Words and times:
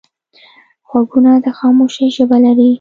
غوږونه 0.89 1.31
د 1.45 1.47
خاموشۍ 1.57 2.07
ژبه 2.15 2.37
لري 2.45 2.69